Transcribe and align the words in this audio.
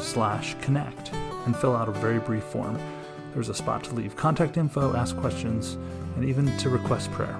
slash 0.00 0.54
connect 0.60 1.12
and 1.46 1.56
fill 1.56 1.74
out 1.76 1.88
a 1.88 1.92
very 1.92 2.18
brief 2.18 2.44
form. 2.44 2.78
There's 3.34 3.48
a 3.48 3.54
spot 3.54 3.84
to 3.84 3.94
leave 3.94 4.16
contact 4.16 4.56
info, 4.56 4.96
ask 4.96 5.16
questions, 5.16 5.74
and 6.14 6.24
even 6.24 6.56
to 6.58 6.70
request 6.70 7.10
prayer. 7.12 7.38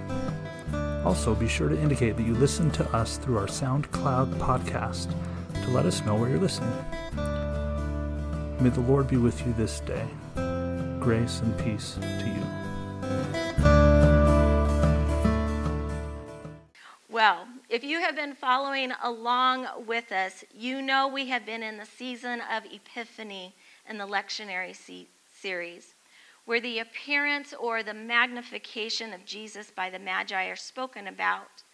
Also, 1.05 1.35
be 1.35 1.49
sure 1.49 1.69
to 1.69 1.81
indicate 1.81 2.17
that 2.17 2.27
you 2.27 2.35
listen 2.35 2.71
to 2.73 2.85
us 2.97 3.17
through 3.17 3.39
our 3.39 3.47
SoundCloud 3.47 4.35
podcast 4.39 5.15
to 5.63 5.71
let 5.71 5.87
us 5.87 6.05
know 6.05 6.17
where 6.17 6.29
you're 6.29 6.39
listening. 6.39 6.73
May 8.61 8.71
the 8.71 8.81
Lord 8.81 9.09
be 9.09 9.17
with 9.17 9.47
you 9.47 9.53
this 9.53 9.81
day. 9.81 10.07
Grace 11.01 11.41
and 11.41 11.57
peace 11.59 11.95
to 12.01 12.27
you. 12.27 12.66
If 17.77 17.85
you 17.85 18.01
have 18.01 18.17
been 18.17 18.35
following 18.35 18.91
along 19.03 19.67
with 19.87 20.11
us, 20.11 20.43
you 20.51 20.81
know 20.81 21.07
we 21.07 21.29
have 21.29 21.45
been 21.45 21.63
in 21.63 21.77
the 21.77 21.85
season 21.85 22.41
of 22.51 22.65
Epiphany 22.73 23.55
in 23.87 23.99
the 23.99 24.07
lectionary 24.07 24.75
series, 25.31 25.95
where 26.47 26.59
the 26.59 26.79
appearance 26.79 27.53
or 27.53 27.83
the 27.83 27.93
magnification 27.93 29.13
of 29.13 29.27
Jesus 29.27 29.71
by 29.71 29.91
the 29.91 29.99
Magi 29.99 30.47
are 30.47 30.57
spoken 30.57 31.09
about. 31.09 31.65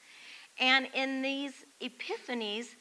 And 0.58 0.88
in 0.92 1.22
these 1.22 1.64
epiphanies, 1.80 2.74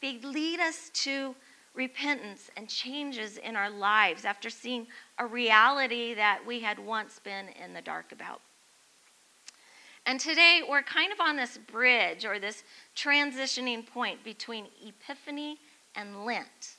they 0.00 0.20
lead 0.20 0.60
us 0.60 0.88
to 1.02 1.34
repentance 1.74 2.48
and 2.56 2.68
changes 2.68 3.38
in 3.38 3.56
our 3.56 3.70
lives 3.70 4.24
after 4.24 4.50
seeing 4.50 4.86
a 5.18 5.26
reality 5.26 6.14
that 6.14 6.38
we 6.46 6.60
had 6.60 6.78
once 6.78 7.18
been 7.24 7.46
in 7.60 7.74
the 7.74 7.82
dark 7.82 8.12
about. 8.12 8.40
And 10.04 10.18
today 10.18 10.62
we're 10.68 10.82
kind 10.82 11.12
of 11.12 11.20
on 11.20 11.36
this 11.36 11.58
bridge 11.58 12.24
or 12.24 12.38
this 12.38 12.64
transitioning 12.96 13.86
point 13.86 14.24
between 14.24 14.66
Epiphany 14.84 15.58
and 15.94 16.24
Lent. 16.24 16.76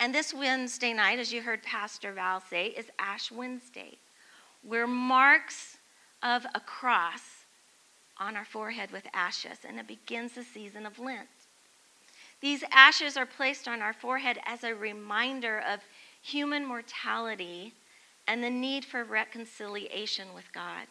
And 0.00 0.14
this 0.14 0.34
Wednesday 0.34 0.92
night, 0.92 1.18
as 1.18 1.32
you 1.32 1.42
heard 1.42 1.62
Pastor 1.62 2.12
Val 2.12 2.40
say, 2.40 2.68
is 2.68 2.90
Ash 2.98 3.30
Wednesday, 3.30 3.98
where 4.62 4.86
marks 4.86 5.76
of 6.22 6.44
a 6.54 6.60
cross 6.60 7.44
on 8.18 8.36
our 8.36 8.44
forehead 8.44 8.90
with 8.90 9.06
ashes, 9.14 9.58
and 9.66 9.78
it 9.78 9.86
begins 9.86 10.32
the 10.32 10.42
season 10.42 10.86
of 10.86 10.98
Lent. 10.98 11.28
These 12.40 12.64
ashes 12.72 13.16
are 13.16 13.26
placed 13.26 13.68
on 13.68 13.80
our 13.80 13.92
forehead 13.92 14.38
as 14.46 14.64
a 14.64 14.74
reminder 14.74 15.62
of 15.70 15.80
human 16.22 16.66
mortality 16.66 17.74
and 18.26 18.42
the 18.42 18.50
need 18.50 18.84
for 18.84 19.04
reconciliation 19.04 20.28
with 20.34 20.50
God 20.52 20.86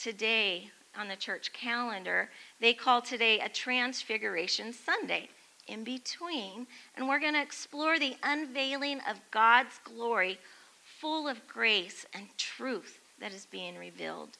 today 0.00 0.70
on 0.98 1.08
the 1.08 1.16
church 1.16 1.52
calendar, 1.52 2.30
they 2.60 2.72
call 2.72 3.02
today 3.02 3.38
a 3.40 3.48
Transfiguration 3.48 4.72
Sunday 4.72 5.28
in 5.68 5.84
between. 5.84 6.66
And 6.96 7.08
we're 7.08 7.20
going 7.20 7.34
to 7.34 7.42
explore 7.42 7.98
the 7.98 8.16
unveiling 8.22 9.00
of 9.08 9.20
God's 9.30 9.78
glory, 9.84 10.38
full 11.00 11.28
of 11.28 11.46
grace 11.46 12.06
and 12.14 12.26
truth 12.36 12.98
that 13.20 13.32
is 13.32 13.46
being 13.46 13.76
revealed. 13.76 14.30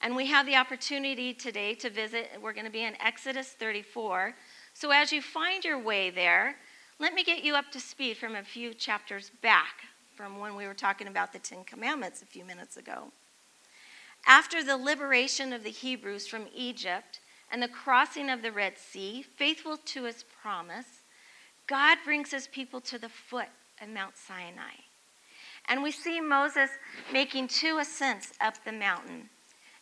And 0.00 0.14
we 0.14 0.26
have 0.26 0.46
the 0.46 0.56
opportunity 0.56 1.34
today 1.34 1.74
to 1.74 1.90
visit, 1.90 2.30
we're 2.40 2.52
going 2.52 2.66
to 2.66 2.72
be 2.72 2.84
in 2.84 3.00
Exodus 3.00 3.48
34. 3.48 4.34
So 4.72 4.90
as 4.90 5.12
you 5.12 5.20
find 5.20 5.64
your 5.64 5.78
way 5.78 6.10
there, 6.10 6.56
let 7.00 7.14
me 7.14 7.24
get 7.24 7.44
you 7.44 7.54
up 7.54 7.70
to 7.72 7.80
speed 7.80 8.16
from 8.16 8.34
a 8.34 8.42
few 8.42 8.74
chapters 8.74 9.30
back 9.42 9.84
from 10.14 10.38
when 10.38 10.56
we 10.56 10.66
were 10.66 10.74
talking 10.74 11.08
about 11.08 11.32
the 11.32 11.38
Ten 11.38 11.64
Commandments 11.64 12.22
a 12.22 12.26
few 12.26 12.44
minutes 12.44 12.76
ago. 12.76 13.12
After 14.26 14.62
the 14.62 14.76
liberation 14.76 15.52
of 15.52 15.64
the 15.64 15.70
Hebrews 15.70 16.26
from 16.26 16.48
Egypt 16.54 17.20
and 17.50 17.62
the 17.62 17.68
crossing 17.68 18.28
of 18.28 18.42
the 18.42 18.52
Red 18.52 18.78
Sea, 18.78 19.22
faithful 19.22 19.76
to 19.76 20.04
his 20.04 20.24
promise, 20.42 21.02
God 21.66 21.98
brings 22.04 22.30
his 22.30 22.46
people 22.48 22.80
to 22.82 22.98
the 22.98 23.08
foot 23.08 23.48
of 23.80 23.88
Mount 23.88 24.16
Sinai. 24.16 24.74
And 25.68 25.82
we 25.82 25.90
see 25.90 26.20
Moses 26.20 26.70
making 27.12 27.48
two 27.48 27.78
ascents 27.78 28.32
up 28.40 28.64
the 28.64 28.72
mountain, 28.72 29.28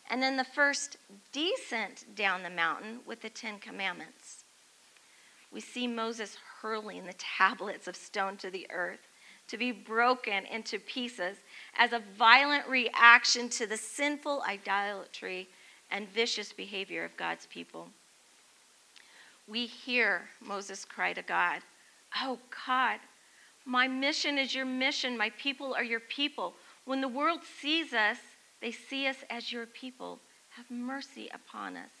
and 0.09 0.21
then 0.21 0.37
the 0.37 0.43
first 0.43 0.97
descent 1.31 2.05
down 2.15 2.43
the 2.43 2.49
mountain 2.49 2.99
with 3.05 3.21
the 3.21 3.29
Ten 3.29 3.59
Commandments. 3.59 4.43
We 5.51 5.61
see 5.61 5.87
Moses 5.87 6.37
hurling 6.61 7.05
the 7.05 7.13
tablets 7.17 7.87
of 7.87 7.95
stone 7.95 8.37
to 8.37 8.49
the 8.49 8.67
earth 8.69 9.07
to 9.47 9.57
be 9.57 9.71
broken 9.71 10.45
into 10.45 10.77
pieces 10.77 11.37
as 11.77 11.93
a 11.93 12.01
violent 12.17 12.67
reaction 12.67 13.49
to 13.49 13.67
the 13.67 13.77
sinful 13.77 14.43
idolatry 14.47 15.47
and 15.91 16.09
vicious 16.09 16.51
behavior 16.51 17.05
of 17.05 17.15
God's 17.17 17.45
people. 17.45 17.87
We 19.47 19.65
hear 19.65 20.23
Moses 20.41 20.83
cry 20.83 21.13
to 21.13 21.21
God, 21.21 21.61
Oh 22.21 22.39
God, 22.67 22.99
my 23.65 23.87
mission 23.87 24.37
is 24.37 24.55
your 24.55 24.65
mission, 24.65 25.17
my 25.17 25.29
people 25.31 25.73
are 25.73 25.83
your 25.83 25.99
people. 25.99 26.53
When 26.85 27.01
the 27.01 27.07
world 27.07 27.41
sees 27.61 27.93
us, 27.93 28.17
they 28.61 28.71
see 28.71 29.07
us 29.07 29.17
as 29.29 29.51
your 29.51 29.65
people. 29.65 30.19
Have 30.51 30.71
mercy 30.71 31.29
upon 31.33 31.77
us. 31.77 31.91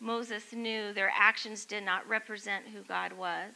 Moses 0.00 0.52
knew 0.52 0.92
their 0.92 1.12
actions 1.14 1.64
did 1.64 1.84
not 1.84 2.08
represent 2.08 2.66
who 2.72 2.82
God 2.82 3.12
was. 3.12 3.52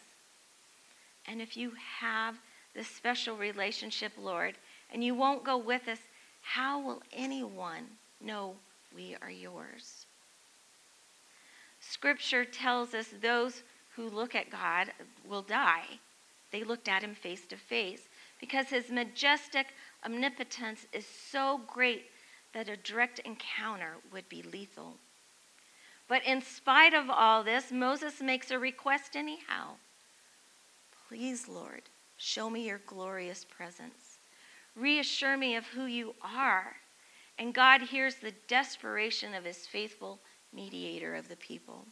And 1.27 1.41
if 1.41 1.57
you 1.57 1.73
have 2.01 2.37
this 2.75 2.89
special 2.89 3.37
relationship, 3.37 4.13
Lord, 4.21 4.57
and 4.93 5.03
you 5.03 5.15
won't 5.15 5.45
go 5.45 5.57
with 5.57 5.89
us, 5.89 5.99
how 6.43 6.81
will 6.81 7.03
anyone 7.13 7.85
know 8.21 8.55
we 8.95 9.17
are 9.23 9.31
yours? 9.31 10.07
Scripture 11.81 12.45
tells 12.45 12.95
us 12.95 13.09
those 13.21 13.63
who 13.97 14.09
look 14.09 14.35
at 14.35 14.51
God 14.51 14.93
will 15.29 15.43
die. 15.43 15.87
They 16.51 16.63
looked 16.63 16.89
at 16.89 17.03
him 17.03 17.15
face 17.15 17.47
to 17.47 17.57
face 17.57 18.09
because 18.41 18.69
his 18.69 18.91
majestic 18.91 19.69
omnipotence 20.05 20.87
is 20.93 21.07
so 21.07 21.61
great 21.67 22.05
that 22.55 22.69
a 22.69 22.77
direct 22.77 23.19
encounter 23.21 23.95
would 24.13 24.29
be 24.29 24.43
lethal. 24.43 24.97
But 26.09 26.25
in 26.27 26.43
spite 26.43 26.93
of 26.93 27.09
all 27.09 27.43
this, 27.43 27.73
Moses 27.73 28.21
makes 28.21 28.51
a 28.51 28.59
request 28.59 29.17
anyhow. 29.17 29.77
Please, 31.09 31.49
Lord, 31.49 31.83
Show 32.25 32.49
me 32.49 32.69
your 32.69 32.81
glorious 32.87 33.45
presence. 33.45 34.12
Reassure 34.77 35.37
me 35.37 35.57
of 35.57 35.67
who 35.67 35.87
you 35.87 36.15
are. 36.23 36.77
And 37.39 37.55
God 37.55 37.83
hears 37.83 38.17
the 38.17 38.35
desperation 38.49 39.35
of 39.35 39.45
his 39.45 39.67
faithful 39.67 40.21
mediator 40.53 41.15
of 41.15 41.29
the 41.29 41.37
people. 41.37 41.87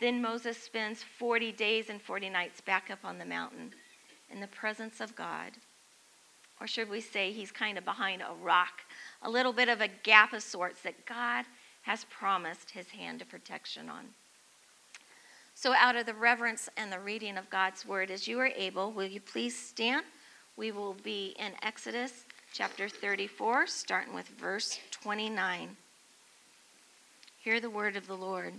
Then 0.00 0.20
Moses 0.20 0.58
spends 0.58 1.02
40 1.02 1.52
days 1.52 1.88
and 1.88 2.00
40 2.00 2.30
nights 2.30 2.60
back 2.60 2.90
up 2.90 3.04
on 3.04 3.18
the 3.18 3.24
mountain 3.24 3.72
in 4.30 4.40
the 4.40 4.46
presence 4.46 5.00
of 5.00 5.14
God. 5.14 5.52
Or 6.60 6.66
should 6.66 6.88
we 6.88 7.00
say 7.00 7.32
he's 7.32 7.50
kind 7.50 7.78
of 7.78 7.84
behind 7.84 8.22
a 8.22 8.34
rock, 8.42 8.82
a 9.22 9.30
little 9.30 9.52
bit 9.52 9.68
of 9.68 9.80
a 9.80 9.88
gap 9.88 10.32
of 10.32 10.42
sorts 10.42 10.82
that 10.82 11.06
God 11.06 11.44
has 11.84 12.04
promised 12.04 12.70
his 12.70 12.88
hand 12.88 13.20
of 13.20 13.28
protection 13.28 13.88
on. 13.88 14.06
So, 15.54 15.74
out 15.74 15.96
of 15.96 16.06
the 16.06 16.14
reverence 16.14 16.68
and 16.76 16.90
the 16.90 16.98
reading 16.98 17.36
of 17.36 17.50
God's 17.50 17.86
word, 17.86 18.10
as 18.10 18.26
you 18.26 18.40
are 18.40 18.50
able, 18.56 18.90
will 18.90 19.06
you 19.06 19.20
please 19.20 19.56
stand? 19.56 20.04
We 20.56 20.70
will 20.70 20.94
be 20.94 21.34
in 21.36 21.52
Exodus 21.62 22.26
chapter 22.52 22.88
34, 22.88 23.66
starting 23.66 24.14
with 24.14 24.28
verse 24.28 24.78
29. 24.92 25.76
Hear 27.40 27.58
the 27.58 27.68
word 27.68 27.96
of 27.96 28.06
the 28.06 28.16
Lord. 28.16 28.54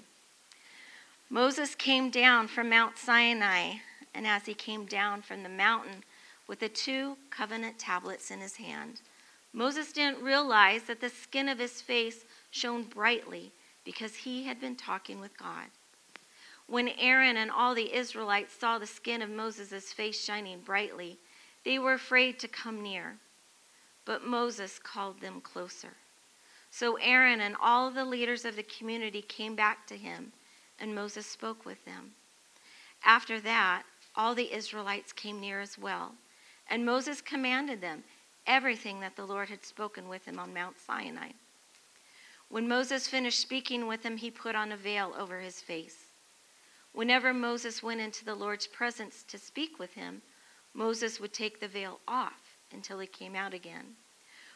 Moses 1.30 1.74
came 1.74 2.10
down 2.10 2.50
from 2.50 2.70
Mount 2.70 2.98
Sinai, 2.98 3.76
and 4.14 4.28
as 4.28 4.46
he 4.46 4.54
came 4.54 4.86
down 4.86 5.22
from 5.22 5.42
the 5.42 5.48
mountain 5.48 6.04
with 6.48 6.60
the 6.60 6.68
two 6.68 7.16
covenant 7.30 7.80
tablets 7.80 8.30
in 8.30 8.42
his 8.42 8.58
hand, 8.58 9.00
Moses 9.54 9.94
didn't 9.94 10.22
realize 10.22 10.84
that 10.84 11.00
the 11.00 11.08
skin 11.08 11.48
of 11.48 11.60
his 11.60 11.82
face 11.82 12.26
shone 12.52 12.84
brightly 12.84 13.54
because 13.86 14.16
he 14.16 14.44
had 14.44 14.60
been 14.60 14.76
talking 14.76 15.22
with 15.22 15.38
God. 15.38 15.68
When 16.68 16.90
Aaron 17.00 17.38
and 17.38 17.50
all 17.50 17.74
the 17.74 17.96
Israelites 17.96 18.54
saw 18.54 18.80
the 18.80 18.86
skin 18.86 19.22
of 19.22 19.30
Moses' 19.30 19.94
face 19.94 20.22
shining 20.22 20.60
brightly, 20.60 21.20
they 21.66 21.80
were 21.80 21.94
afraid 21.94 22.40
to 22.40 22.48
come 22.48 22.82
near. 22.82 23.18
But 24.06 24.26
Moses 24.26 24.80
called 24.80 25.20
them 25.20 25.42
closer. 25.42 25.94
So 26.70 26.98
Aaron 27.02 27.42
and 27.42 27.56
all 27.62 27.90
the 27.90 28.06
leaders 28.06 28.46
of 28.46 28.56
the 28.56 28.64
community 28.64 29.22
came 29.22 29.56
back 29.56 29.88
to 29.88 29.98
him, 29.98 30.32
and 30.80 30.94
Moses 30.94 31.26
spoke 31.26 31.66
with 31.66 31.84
them. 31.86 32.12
After 33.04 33.40
that, 33.42 33.84
all 34.16 34.36
the 34.36 34.54
Israelites 34.54 35.12
came 35.12 35.40
near 35.40 35.60
as 35.60 35.78
well. 35.78 36.14
And 36.70 36.86
Moses 36.86 37.22
commanded 37.22 37.82
them 37.82 38.04
everything 38.48 39.00
that 39.00 39.16
the 39.16 39.26
Lord 39.26 39.50
had 39.50 39.66
spoken 39.66 40.08
with 40.08 40.26
him 40.26 40.40
on 40.40 40.54
Mount 40.54 40.80
Sinai. 40.80 41.30
When 42.50 42.68
Moses 42.68 43.08
finished 43.08 43.40
speaking 43.40 43.88
with 43.88 44.04
him, 44.04 44.18
he 44.18 44.30
put 44.30 44.56
on 44.56 44.72
a 44.72 44.78
veil 44.78 45.14
over 45.18 45.40
his 45.40 45.62
face. 45.62 46.06
Whenever 46.94 47.34
Moses 47.34 47.84
went 47.84 48.02
into 48.02 48.24
the 48.24 48.36
Lord's 48.36 48.68
presence 48.68 49.24
to 49.28 49.38
speak 49.38 49.80
with 49.80 49.94
him, 49.94 50.22
Moses 50.76 51.20
would 51.20 51.34
take 51.34 51.60
the 51.60 51.68
veil 51.68 52.00
off 52.08 52.58
until 52.72 53.00
he 53.00 53.08
came 53.08 53.36
out 53.36 53.54
again. 53.54 53.96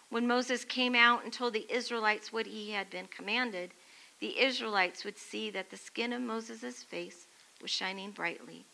When 0.09 0.27
Moses 0.27 0.65
came 0.65 0.95
out 0.95 1.23
and 1.23 1.31
told 1.31 1.53
the 1.53 1.71
Israelites 1.71 2.33
what 2.33 2.45
he 2.45 2.71
had 2.71 2.89
been 2.89 3.07
commanded, 3.07 3.71
the 4.19 4.39
Israelites 4.39 5.05
would 5.05 5.17
see 5.17 5.49
that 5.51 5.69
the 5.69 5.77
skin 5.77 6.11
of 6.11 6.21
Moses' 6.21 6.83
face 6.83 7.27
was 7.61 7.71
shining 7.71 8.11
brightly. 8.11 8.65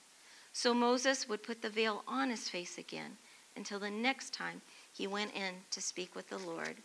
So 0.53 0.73
Moses 0.73 1.29
would 1.29 1.43
put 1.43 1.61
the 1.61 1.69
veil 1.69 2.03
on 2.07 2.29
his 2.29 2.49
face 2.49 2.77
again 2.77 3.17
until 3.55 3.79
the 3.79 3.91
next 3.91 4.33
time 4.33 4.61
he 4.91 5.05
went 5.05 5.35
in 5.35 5.53
to 5.71 5.81
speak 5.81 6.15
with 6.15 6.29
the 6.29 6.37
Lord. 6.37 6.77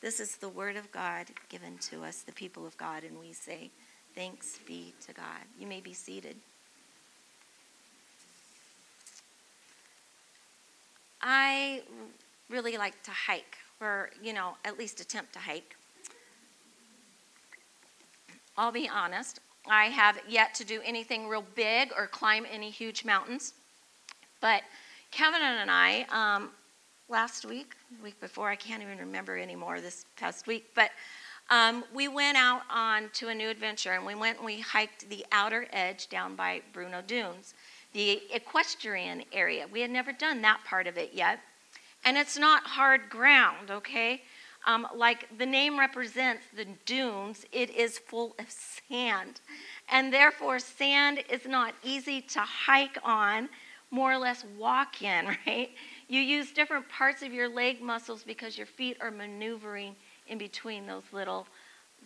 This 0.00 0.20
is 0.20 0.36
the 0.36 0.48
word 0.48 0.76
of 0.76 0.92
God 0.92 1.26
given 1.48 1.78
to 1.78 2.04
us, 2.04 2.22
the 2.22 2.32
people 2.32 2.66
of 2.66 2.76
God, 2.76 3.04
and 3.04 3.18
we 3.18 3.32
say, 3.32 3.70
Thanks 4.14 4.58
be 4.66 4.92
to 5.06 5.12
God. 5.14 5.46
You 5.58 5.66
may 5.66 5.80
be 5.80 5.94
seated. 5.94 6.36
I 11.22 11.82
really 12.50 12.76
like 12.76 13.00
to 13.04 13.10
hike, 13.10 13.56
or, 13.80 14.10
you 14.22 14.32
know, 14.32 14.56
at 14.64 14.78
least 14.78 15.00
attempt 15.00 15.32
to 15.34 15.38
hike. 15.38 15.76
I'll 18.56 18.72
be 18.72 18.88
honest, 18.88 19.40
I 19.68 19.86
have 19.86 20.18
yet 20.28 20.54
to 20.56 20.64
do 20.64 20.80
anything 20.84 21.28
real 21.28 21.44
big 21.54 21.90
or 21.96 22.06
climb 22.06 22.46
any 22.50 22.70
huge 22.70 23.04
mountains. 23.04 23.54
But 24.40 24.62
Kevin 25.10 25.40
and 25.40 25.70
I, 25.70 26.06
um, 26.10 26.50
last 27.08 27.44
week, 27.44 27.74
week 28.02 28.20
before, 28.20 28.50
I 28.50 28.56
can't 28.56 28.82
even 28.82 28.98
remember 28.98 29.38
anymore 29.38 29.80
this 29.80 30.04
past 30.16 30.46
week, 30.46 30.70
but 30.74 30.90
um, 31.50 31.84
we 31.94 32.08
went 32.08 32.36
out 32.36 32.62
on 32.70 33.10
to 33.14 33.28
a 33.28 33.34
new 33.34 33.48
adventure 33.48 33.92
and 33.92 34.06
we 34.06 34.14
went 34.14 34.38
and 34.38 34.46
we 34.46 34.60
hiked 34.60 35.08
the 35.10 35.24
outer 35.32 35.66
edge 35.72 36.08
down 36.08 36.34
by 36.34 36.62
Bruneau 36.72 37.02
Dunes, 37.02 37.54
the 37.92 38.22
equestrian 38.32 39.24
area. 39.32 39.66
We 39.70 39.80
had 39.80 39.90
never 39.90 40.12
done 40.12 40.42
that 40.42 40.60
part 40.64 40.86
of 40.86 40.96
it 40.96 41.10
yet. 41.12 41.40
And 42.04 42.16
it's 42.16 42.38
not 42.38 42.64
hard 42.64 43.08
ground, 43.10 43.70
okay? 43.70 44.22
Um, 44.66 44.86
like 44.94 45.26
the 45.38 45.46
name 45.46 45.78
represents 45.78 46.44
the 46.56 46.66
dunes, 46.86 47.44
it 47.52 47.70
is 47.70 47.98
full 47.98 48.34
of 48.38 48.46
sand. 48.48 49.40
And 49.88 50.12
therefore, 50.12 50.58
sand 50.58 51.22
is 51.28 51.46
not 51.46 51.74
easy 51.82 52.20
to 52.20 52.40
hike 52.40 52.98
on, 53.04 53.48
more 53.90 54.12
or 54.12 54.18
less 54.18 54.44
walk 54.58 55.02
in, 55.02 55.26
right? 55.46 55.70
You 56.08 56.20
use 56.20 56.52
different 56.52 56.88
parts 56.88 57.22
of 57.22 57.32
your 57.32 57.48
leg 57.48 57.80
muscles 57.80 58.22
because 58.22 58.56
your 58.56 58.66
feet 58.66 58.96
are 59.00 59.10
maneuvering 59.10 59.94
in 60.28 60.38
between 60.38 60.86
those 60.86 61.04
little 61.12 61.46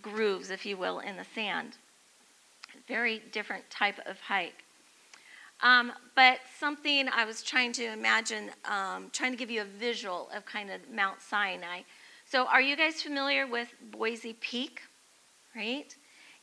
grooves, 0.03 0.51
if 0.51 0.67
you 0.67 0.77
will, 0.77 1.01
in 1.01 1.17
the 1.17 1.27
sand. 1.35 1.77
Very 2.89 3.23
different 3.33 3.69
type 3.71 3.99
of 4.07 4.19
hike. 4.21 4.66
Um, 5.67 5.93
but 6.15 6.39
something 6.61 7.09
I 7.09 7.25
was 7.25 7.43
trying 7.43 7.73
to 7.73 7.93
imagine, 7.93 8.53
um, 8.67 9.11
trying 9.13 9.33
to 9.33 9.37
give 9.37 9.51
you 9.51 9.63
a 9.63 9.65
visual 9.65 10.29
of 10.33 10.47
kind 10.47 10.71
of 10.71 10.81
Mount 10.93 11.21
Sinai. 11.21 11.81
So, 12.25 12.47
are 12.47 12.61
you 12.61 12.77
guys 12.77 13.03
familiar 13.03 13.49
with 13.49 13.75
Boise 13.91 14.35
Peak? 14.35 14.83
Right? 15.57 15.93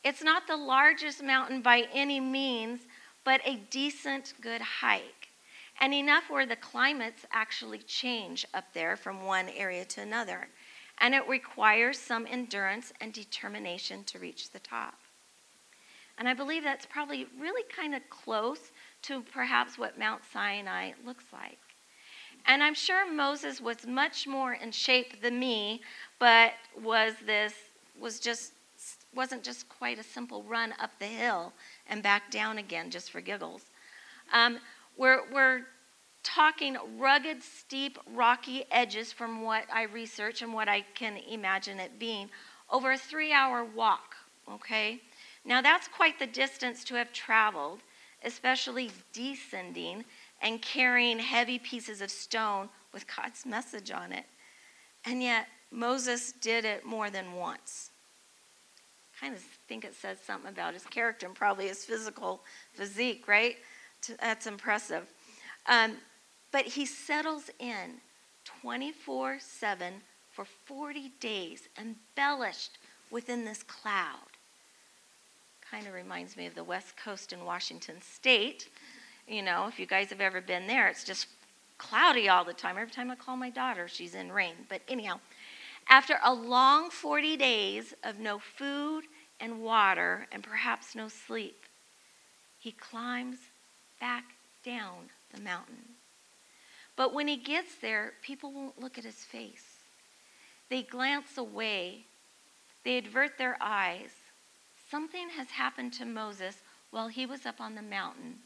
It's 0.04 0.22
not 0.22 0.46
the 0.46 0.58
largest 0.58 1.22
mountain 1.22 1.62
by 1.62 1.84
any 1.94 2.20
means, 2.20 2.80
but 3.24 3.40
a 3.46 3.56
decent, 3.70 4.34
good 4.42 4.60
hike. 4.60 5.28
And 5.80 5.94
enough 5.94 6.28
where 6.28 6.44
the 6.44 6.56
climates 6.56 7.24
actually 7.32 7.78
change 7.78 8.44
up 8.52 8.74
there 8.74 8.94
from 8.94 9.24
one 9.24 9.48
area 9.48 9.86
to 9.86 10.02
another. 10.02 10.48
And 10.98 11.14
it 11.14 11.26
requires 11.26 11.98
some 11.98 12.26
endurance 12.30 12.92
and 13.00 13.10
determination 13.10 14.04
to 14.04 14.18
reach 14.18 14.50
the 14.50 14.58
top. 14.58 14.98
And 16.18 16.28
I 16.28 16.34
believe 16.34 16.62
that's 16.62 16.86
probably 16.86 17.26
really 17.40 17.64
kind 17.74 17.94
of 17.94 18.08
close 18.10 18.70
to 19.04 19.22
perhaps 19.32 19.78
what 19.78 19.98
Mount 19.98 20.22
Sinai 20.32 20.92
looks 21.04 21.24
like. 21.32 21.58
And 22.46 22.62
I'm 22.62 22.74
sure 22.74 23.10
Moses 23.10 23.60
was 23.60 23.86
much 23.86 24.26
more 24.26 24.54
in 24.54 24.70
shape 24.70 25.22
than 25.22 25.38
me, 25.38 25.80
but 26.18 26.52
was 26.82 27.14
this 27.24 27.54
was 27.98 28.20
just 28.20 28.52
wasn't 29.14 29.42
just 29.42 29.68
quite 29.68 29.98
a 29.98 30.02
simple 30.02 30.42
run 30.42 30.74
up 30.80 30.90
the 30.98 31.06
hill 31.06 31.52
and 31.88 32.02
back 32.02 32.30
down 32.30 32.58
again 32.58 32.90
just 32.90 33.10
for 33.10 33.20
giggles. 33.20 33.62
Um, 34.32 34.58
we're, 34.96 35.30
we're 35.32 35.62
talking 36.22 36.76
rugged, 36.98 37.42
steep, 37.42 37.98
rocky 38.12 38.64
edges 38.70 39.12
from 39.12 39.42
what 39.42 39.64
I 39.72 39.84
research 39.84 40.42
and 40.42 40.52
what 40.52 40.68
I 40.68 40.80
can 40.94 41.16
imagine 41.16 41.78
it 41.78 41.98
being 41.98 42.30
over 42.70 42.92
a 42.92 42.98
three 42.98 43.32
hour 43.32 43.64
walk, 43.64 44.16
okay? 44.50 45.00
Now 45.44 45.60
that's 45.62 45.88
quite 45.88 46.18
the 46.18 46.26
distance 46.26 46.82
to 46.84 46.94
have 46.94 47.12
traveled, 47.12 47.80
especially 48.24 48.90
descending 49.12 50.04
and 50.42 50.60
carrying 50.60 51.18
heavy 51.18 51.58
pieces 51.58 52.00
of 52.00 52.10
stone 52.10 52.68
with 52.92 53.04
God's 53.16 53.46
message 53.46 53.90
on 53.90 54.12
it. 54.12 54.24
And 55.04 55.22
yet, 55.22 55.48
Moses 55.70 56.32
did 56.32 56.64
it 56.64 56.84
more 56.84 57.10
than 57.10 57.34
once. 57.34 57.90
Kind 59.20 59.34
of 59.34 59.40
think 59.68 59.84
it 59.84 59.94
says 59.94 60.18
something 60.24 60.50
about 60.50 60.74
his 60.74 60.84
character 60.84 61.26
and 61.26 61.34
probably 61.34 61.68
his 61.68 61.84
physical 61.84 62.42
physique, 62.72 63.26
right? 63.28 63.56
That's 64.20 64.46
impressive. 64.46 65.06
Um, 65.66 65.96
but 66.52 66.64
he 66.64 66.86
settles 66.86 67.50
in 67.58 68.00
24 68.62 69.38
7 69.40 69.94
for 70.30 70.44
40 70.44 71.12
days, 71.20 71.68
embellished 71.80 72.78
within 73.10 73.44
this 73.44 73.62
cloud. 73.62 74.33
Kind 75.70 75.86
of 75.86 75.94
reminds 75.94 76.36
me 76.36 76.46
of 76.46 76.54
the 76.54 76.64
West 76.64 76.96
Coast 76.96 77.32
in 77.32 77.44
Washington 77.44 78.00
State. 78.00 78.68
You 79.26 79.42
know, 79.42 79.66
if 79.66 79.78
you 79.78 79.86
guys 79.86 80.10
have 80.10 80.20
ever 80.20 80.40
been 80.40 80.66
there, 80.66 80.88
it's 80.88 81.04
just 81.04 81.26
cloudy 81.78 82.28
all 82.28 82.44
the 82.44 82.52
time. 82.52 82.76
Every 82.78 82.92
time 82.92 83.10
I 83.10 83.16
call 83.16 83.36
my 83.36 83.50
daughter, 83.50 83.88
she's 83.88 84.14
in 84.14 84.30
rain. 84.30 84.54
But 84.68 84.82
anyhow, 84.88 85.20
after 85.88 86.18
a 86.22 86.32
long 86.32 86.90
40 86.90 87.36
days 87.36 87.94
of 88.04 88.18
no 88.18 88.38
food 88.38 89.04
and 89.40 89.62
water 89.62 90.26
and 90.32 90.42
perhaps 90.42 90.94
no 90.94 91.08
sleep, 91.08 91.64
he 92.58 92.72
climbs 92.72 93.38
back 94.00 94.24
down 94.64 95.10
the 95.34 95.40
mountain. 95.40 95.96
But 96.96 97.12
when 97.12 97.26
he 97.26 97.36
gets 97.36 97.74
there, 97.76 98.12
people 98.22 98.52
won't 98.52 98.80
look 98.80 98.98
at 98.98 99.04
his 99.04 99.24
face. 99.24 99.80
They 100.70 100.82
glance 100.82 101.36
away, 101.36 102.06
they 102.84 102.98
avert 102.98 103.36
their 103.38 103.56
eyes. 103.60 104.10
Something 104.94 105.28
has 105.30 105.50
happened 105.50 105.92
to 105.94 106.04
Moses 106.04 106.62
while 106.92 107.08
he 107.08 107.26
was 107.26 107.46
up 107.46 107.60
on 107.60 107.74
the 107.74 107.82
mountain 107.82 108.36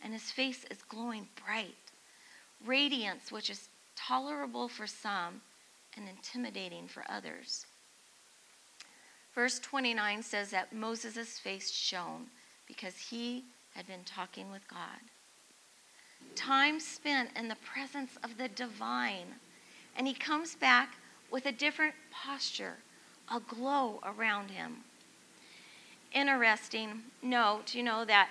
and 0.00 0.12
his 0.12 0.30
face 0.30 0.64
is 0.70 0.80
glowing 0.88 1.26
bright. 1.44 1.74
Radiance, 2.64 3.32
which 3.32 3.50
is 3.50 3.68
tolerable 3.96 4.68
for 4.68 4.86
some 4.86 5.40
and 5.96 6.08
intimidating 6.08 6.86
for 6.86 7.02
others. 7.08 7.66
Verse 9.34 9.58
29 9.58 10.22
says 10.22 10.52
that 10.52 10.72
Moses' 10.72 11.40
face 11.40 11.68
shone 11.68 12.26
because 12.68 12.96
he 12.96 13.42
had 13.74 13.88
been 13.88 14.04
talking 14.04 14.52
with 14.52 14.68
God. 14.68 15.00
Time 16.36 16.78
spent 16.78 17.30
in 17.36 17.48
the 17.48 17.56
presence 17.56 18.12
of 18.22 18.38
the 18.38 18.46
divine. 18.46 19.34
And 19.96 20.06
he 20.06 20.14
comes 20.14 20.54
back 20.54 20.94
with 21.32 21.46
a 21.46 21.50
different 21.50 21.96
posture, 22.12 22.76
a 23.34 23.40
glow 23.40 23.98
around 24.04 24.52
him. 24.52 24.84
Interesting 26.12 27.02
note, 27.22 27.74
you 27.74 27.82
know, 27.82 28.04
that 28.04 28.30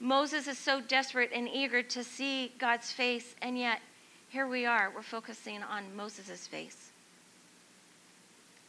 Moses 0.00 0.46
is 0.46 0.58
so 0.58 0.80
desperate 0.80 1.30
and 1.34 1.48
eager 1.48 1.82
to 1.82 2.04
see 2.04 2.52
God's 2.58 2.92
face, 2.92 3.34
and 3.42 3.58
yet 3.58 3.80
here 4.28 4.46
we 4.46 4.66
are, 4.66 4.92
we're 4.94 5.02
focusing 5.02 5.62
on 5.62 5.96
Moses' 5.96 6.46
face. 6.46 6.90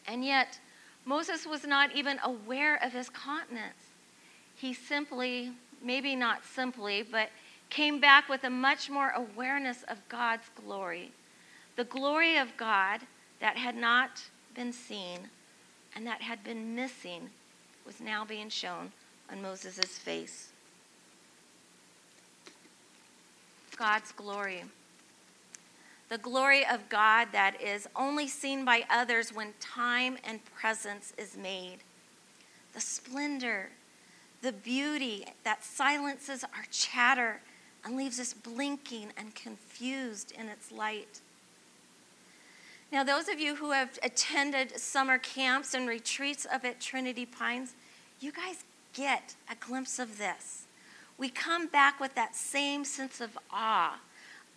And 0.07 0.25
yet, 0.25 0.59
Moses 1.05 1.45
was 1.45 1.65
not 1.65 1.95
even 1.95 2.19
aware 2.23 2.81
of 2.83 2.93
his 2.93 3.09
continence. 3.09 3.73
He 4.55 4.73
simply, 4.73 5.51
maybe 5.83 6.15
not 6.15 6.43
simply, 6.43 7.03
but 7.03 7.29
came 7.69 7.99
back 7.99 8.27
with 8.27 8.43
a 8.43 8.49
much 8.49 8.89
more 8.89 9.11
awareness 9.11 9.83
of 9.83 9.97
God's 10.09 10.49
glory. 10.55 11.11
The 11.75 11.83
glory 11.83 12.37
of 12.37 12.57
God 12.57 13.01
that 13.39 13.57
had 13.57 13.75
not 13.75 14.23
been 14.55 14.73
seen 14.73 15.29
and 15.95 16.05
that 16.07 16.21
had 16.21 16.43
been 16.43 16.75
missing 16.75 17.29
was 17.89 17.99
now 17.99 18.23
being 18.23 18.49
shown 18.49 18.91
on 19.31 19.41
Moses' 19.41 19.97
face. 19.97 20.49
God's 23.77 24.11
glory. 24.11 24.63
The 26.09 26.19
glory 26.19 26.63
of 26.67 26.87
God 26.89 27.29
that 27.31 27.59
is 27.59 27.87
only 27.95 28.27
seen 28.27 28.63
by 28.63 28.83
others 28.91 29.33
when 29.33 29.55
time 29.59 30.19
and 30.23 30.39
presence 30.53 31.13
is 31.17 31.35
made. 31.35 31.77
The 32.75 32.79
splendor, 32.79 33.71
the 34.43 34.51
beauty 34.51 35.25
that 35.43 35.63
silences 35.63 36.43
our 36.43 36.65
chatter 36.69 37.41
and 37.83 37.97
leaves 37.97 38.19
us 38.19 38.35
blinking 38.35 39.13
and 39.17 39.33
confused 39.33 40.31
in 40.37 40.47
its 40.47 40.71
light. 40.71 41.21
Now, 42.91 43.03
those 43.03 43.29
of 43.29 43.39
you 43.39 43.55
who 43.55 43.71
have 43.71 43.99
attended 44.01 44.79
summer 44.79 45.19
camps 45.19 45.75
and 45.75 45.87
retreats 45.87 46.47
up 46.51 46.65
at 46.65 46.81
Trinity 46.81 47.25
Pines, 47.25 47.75
you 48.19 48.31
guys 48.31 48.63
get 48.93 49.35
a 49.49 49.55
glimpse 49.55 49.99
of 49.99 50.17
this. 50.17 50.63
We 51.17 51.29
come 51.29 51.67
back 51.67 51.99
with 51.99 52.15
that 52.15 52.35
same 52.35 52.83
sense 52.83 53.21
of 53.21 53.37
awe. 53.51 53.99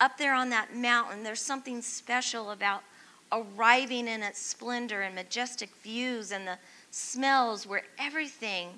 Up 0.01 0.17
there 0.17 0.35
on 0.35 0.49
that 0.51 0.75
mountain, 0.75 1.23
there's 1.23 1.43
something 1.43 1.83
special 1.83 2.53
about 2.53 2.83
arriving 3.31 4.09
in 4.09 4.23
its 4.23 4.41
splendor 4.41 5.03
and 5.03 5.15
majestic 5.15 5.71
views 5.83 6.33
and 6.33 6.47
the 6.47 6.59
smells 6.91 7.67
where 7.67 7.83
everything 7.99 8.69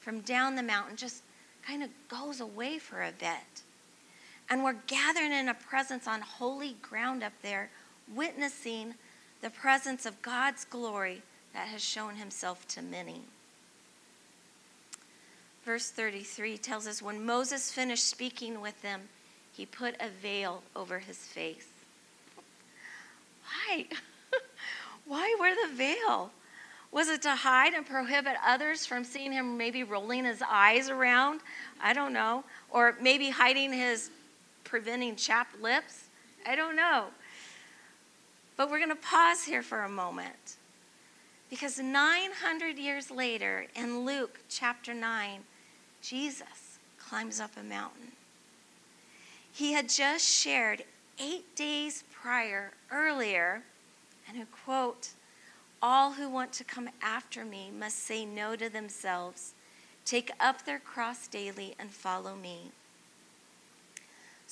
from 0.00 0.20
down 0.20 0.54
the 0.54 0.62
mountain 0.62 0.96
just 0.96 1.22
kind 1.66 1.82
of 1.82 1.90
goes 2.08 2.40
away 2.40 2.78
for 2.78 3.02
a 3.02 3.12
bit. 3.18 3.62
And 4.48 4.62
we're 4.62 4.76
gathering 4.86 5.32
in 5.32 5.48
a 5.48 5.54
presence 5.54 6.06
on 6.06 6.20
holy 6.20 6.76
ground 6.82 7.22
up 7.22 7.32
there, 7.42 7.70
witnessing 8.14 8.94
the 9.40 9.50
presence 9.50 10.06
of 10.06 10.22
God's 10.22 10.64
glory 10.64 11.22
that 11.52 11.68
has 11.68 11.82
shown 11.82 12.16
himself 12.16 12.66
to 12.68 12.82
many. 12.82 13.22
Verse 15.64 15.90
33 15.90 16.58
tells 16.58 16.86
us 16.86 17.02
when 17.02 17.24
Moses 17.24 17.70
finished 17.70 18.06
speaking 18.06 18.60
with 18.60 18.80
them, 18.82 19.02
he 19.52 19.66
put 19.66 19.94
a 20.00 20.08
veil 20.08 20.62
over 20.74 20.98
his 20.98 21.18
face. 21.18 21.68
Why? 23.44 23.86
Why 25.06 25.36
wear 25.38 25.54
the 25.54 25.74
veil? 25.74 26.30
Was 26.90 27.08
it 27.08 27.22
to 27.22 27.30
hide 27.30 27.74
and 27.74 27.86
prohibit 27.86 28.34
others 28.44 28.84
from 28.84 29.04
seeing 29.04 29.32
him 29.32 29.56
maybe 29.56 29.82
rolling 29.82 30.24
his 30.24 30.42
eyes 30.46 30.90
around? 30.90 31.40
I 31.82 31.92
don't 31.94 32.12
know. 32.12 32.44
Or 32.70 32.96
maybe 33.00 33.30
hiding 33.30 33.72
his 33.72 34.10
preventing 34.64 35.16
chapped 35.16 35.60
lips? 35.60 36.04
I 36.46 36.54
don't 36.54 36.76
know. 36.76 37.06
But 38.56 38.70
we're 38.70 38.78
going 38.78 38.90
to 38.90 38.96
pause 38.96 39.44
here 39.44 39.62
for 39.62 39.82
a 39.82 39.88
moment. 39.88 40.56
Because 41.50 41.78
900 41.78 42.78
years 42.78 43.10
later, 43.10 43.66
in 43.74 44.04
Luke 44.06 44.40
chapter 44.48 44.94
9, 44.94 45.40
Jesus 46.00 46.78
climbs 46.98 47.40
up 47.40 47.50
a 47.56 47.62
mountain. 47.62 48.12
He 49.52 49.72
had 49.72 49.88
just 49.88 50.26
shared 50.26 50.84
eight 51.18 51.54
days 51.54 52.04
prior, 52.10 52.72
earlier, 52.90 53.62
and 54.28 54.42
a 54.42 54.46
quote, 54.46 55.10
all 55.82 56.12
who 56.12 56.30
want 56.30 56.52
to 56.54 56.64
come 56.64 56.88
after 57.02 57.44
me 57.44 57.70
must 57.76 57.98
say 57.98 58.24
no 58.24 58.56
to 58.56 58.68
themselves, 58.68 59.52
take 60.04 60.30
up 60.40 60.64
their 60.64 60.78
cross 60.78 61.26
daily, 61.26 61.74
and 61.78 61.90
follow 61.90 62.34
me. 62.34 62.70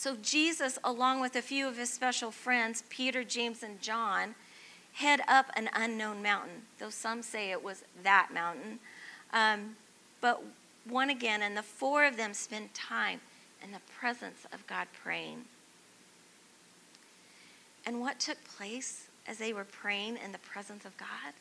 So, 0.00 0.16
Jesus, 0.23 0.78
along 0.83 1.21
with 1.21 1.37
a 1.37 1.42
few 1.42 1.69
of 1.69 1.76
his 1.76 1.92
special 1.92 2.30
friends, 2.30 2.85
Peter, 2.88 3.23
James, 3.23 3.62
and 3.62 3.83
John, 3.83 4.35
head 4.95 5.21
up 5.28 5.50
an 5.54 5.69
unknown 5.75 6.23
mountain, 6.23 6.62
though 6.78 6.88
some 6.88 7.21
say 7.21 7.50
it 7.50 7.62
was 7.62 7.85
that 8.02 8.30
mountain. 8.33 8.78
Um, 9.35 9.76
but 10.23 10.42
one 10.88 11.11
again, 11.11 11.42
and 11.42 11.54
the 11.54 11.62
four 11.62 12.07
of 12.07 12.16
them 12.16 12.33
spend 12.33 12.73
time 12.73 13.21
in 13.62 13.73
the 13.73 13.80
presence 14.00 14.47
of 14.54 14.66
God 14.66 14.87
praying. 15.04 15.45
And 17.85 18.00
what 18.00 18.19
took 18.19 18.42
place 18.57 19.09
as 19.28 19.37
they 19.37 19.52
were 19.52 19.64
praying 19.64 20.16
in 20.25 20.33
the 20.33 20.38
presence 20.38 20.87
of 20.87 20.97
God? 20.97 21.35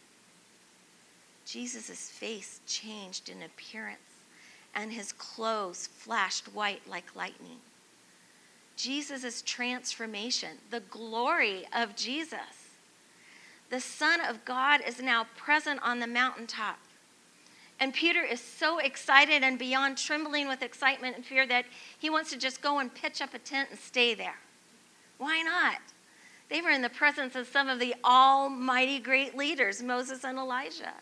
Jesus' 1.46 2.10
face 2.10 2.60
changed 2.68 3.30
in 3.30 3.42
appearance, 3.42 4.00
and 4.76 4.92
his 4.92 5.14
clothes 5.14 5.88
flashed 5.88 6.54
white 6.54 6.82
like 6.90 7.16
lightning. 7.16 7.60
Jesus' 8.80 9.42
transformation, 9.42 10.52
the 10.72 10.80
glory 10.80 11.66
of 11.76 11.98
Jesus. 11.98 12.70
The 13.70 13.82
Son 13.82 14.22
of 14.22 14.46
God 14.46 14.80
is 14.88 15.02
now 15.02 15.28
present 15.36 15.82
on 15.84 16.00
the 16.00 16.08
mountaintop. 16.08 16.80
And 17.78 17.94
Peter 17.94 18.24
is 18.24 18.40
so 18.40 18.78
excited 18.80 19.44
and 19.44 19.60
beyond 19.60 19.98
trembling 19.98 20.48
with 20.48 20.62
excitement 20.62 21.18
and 21.18 21.26
fear 21.26 21.46
that 21.48 21.66
he 21.98 22.10
wants 22.10 22.30
to 22.30 22.38
just 22.38 22.62
go 22.62 22.80
and 22.80 22.94
pitch 22.94 23.22
up 23.22 23.34
a 23.34 23.40
tent 23.40 23.70
and 23.70 23.78
stay 23.78 24.14
there. 24.14 24.40
Why 25.18 25.42
not? 25.42 25.82
They 26.50 26.62
were 26.62 26.70
in 26.70 26.82
the 26.82 26.90
presence 26.90 27.36
of 27.36 27.48
some 27.48 27.68
of 27.68 27.80
the 27.80 27.96
almighty 28.06 29.00
great 29.00 29.36
leaders, 29.36 29.84
Moses 29.84 30.24
and 30.24 30.38
Elijah. 30.38 30.94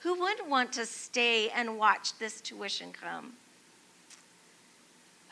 Who 0.00 0.20
wouldn't 0.20 0.50
want 0.50 0.74
to 0.74 0.84
stay 0.84 1.48
and 1.48 1.78
watch 1.78 2.18
this 2.18 2.42
tuition 2.42 2.92
come? 2.92 3.32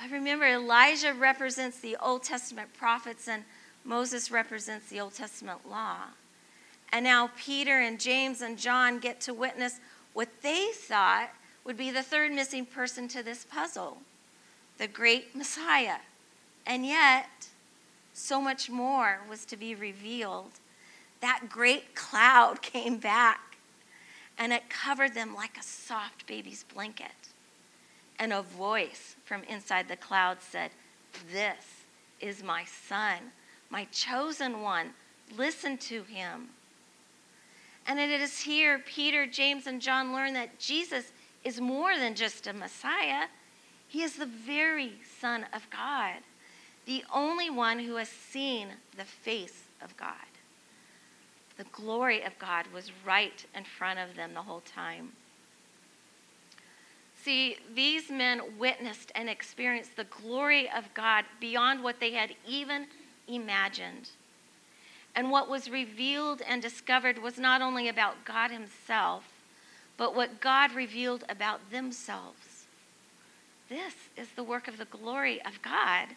I 0.03 0.09
remember 0.09 0.45
Elijah 0.45 1.15
represents 1.15 1.79
the 1.79 1.97
Old 2.03 2.25
Testament 2.25 2.75
prophets 2.75 3.29
and 3.29 3.45
Moses 3.85 4.33
represents 4.33 4.89
the 4.89 4.99
Old 4.99 5.15
Testament 5.15 5.61
law. 5.71 5.99
And 6.91 7.05
now 7.05 7.31
Peter 7.37 7.79
and 7.79 8.01
James 8.01 8.43
and 8.43 8.59
John 8.59 8.99
get 8.99 9.21
to 9.23 9.33
witness 9.33 9.79
what 10.13 10.29
they 10.43 10.71
thought 10.75 11.31
would 11.65 11.77
be 11.77 11.93
the 11.93 12.03
third 12.03 12.33
missing 12.33 12.67
person 12.67 13.07
to 13.09 13.23
this 13.23 13.45
puzzle 13.45 13.99
the 14.79 14.89
great 14.89 15.37
Messiah. 15.37 15.99
And 16.67 16.85
yet, 16.85 17.29
so 18.13 18.41
much 18.41 18.69
more 18.69 19.21
was 19.31 19.45
to 19.45 19.57
be 19.57 19.77
revealed. 19.77 20.51
That 21.21 21.45
great 21.49 21.95
cloud 21.95 22.61
came 22.63 22.97
back 22.97 23.57
and 24.37 24.53
it 24.53 24.69
covered 24.69 25.15
them 25.15 25.33
like 25.33 25.57
a 25.59 25.63
soft 25.63 26.27
baby's 26.27 26.65
blanket. 26.65 27.13
And 28.19 28.33
a 28.33 28.43
voice 28.43 29.17
from 29.33 29.45
inside 29.45 29.89
the 29.89 29.97
cloud 29.97 30.37
said, 30.43 30.71
This 31.33 31.65
is 32.21 32.43
my 32.43 32.65
son, 32.65 33.17
my 33.71 33.87
chosen 33.87 34.61
one. 34.61 34.91
Listen 35.39 35.79
to 35.79 36.03
him. 36.03 36.51
And 37.87 37.99
it 37.99 38.11
is 38.11 38.41
here 38.41 38.79
Peter, 38.85 39.27
James, 39.27 39.67
and 39.67 39.81
John 39.81 40.13
learn 40.13 40.35
that 40.35 40.59
Jesus 40.59 41.13
is 41.45 41.63
more 41.63 41.97
than 41.97 42.15
just 42.15 42.47
a 42.47 42.53
Messiah, 42.53 43.25
he 43.89 44.03
is 44.03 44.17
the 44.17 44.27
very 44.27 44.93
Son 45.19 45.47
of 45.55 45.67
God 45.71 46.17
the 46.85 47.03
only 47.15 47.49
one 47.49 47.79
who 47.79 47.97
has 47.97 48.11
seen 48.11 48.69
the 48.99 49.05
face 49.05 49.63
of 49.81 49.97
God. 49.97 50.11
The 51.57 51.65
glory 51.73 52.23
of 52.23 52.39
God 52.39 52.67
was 52.75 52.91
right 53.07 53.47
in 53.55 53.65
front 53.65 53.99
of 53.99 54.15
them 54.15 54.35
the 54.35 54.43
whole 54.43 54.61
time. 54.61 55.13
See, 57.25 57.57
these 57.75 58.11
men 58.11 58.41
witnessed 58.59 59.13
and 59.15 59.29
experienced 59.29 59.97
the 59.97 60.05
glory 60.05 60.69
of 60.71 60.93
God 60.95 61.25
beyond 61.41 61.83
what 61.83 62.01
they 62.01 62.13
had 62.13 62.35
even 62.47 62.87
imagined. 63.29 64.11
And 65.15 65.31
what 65.31 65.49
was 65.49 65.71
revealed 65.71 66.43
and 66.49 66.61
discovered 66.61 67.19
was 67.19 67.39
not 67.39 67.63
only 67.63 67.89
about 67.89 68.25
God 68.25 68.51
Himself, 68.51 69.29
but 69.97 70.17
what 70.17 70.41
God 70.41 70.73
revealed 70.73 71.25
about 71.29 71.71
themselves. 71.71 72.67
This 73.69 73.95
is 74.17 74.29
the 74.35 74.43
work 74.43 74.67
of 74.67 74.79
the 74.79 74.85
glory 74.87 75.41
of 75.45 75.63
God 75.63 76.09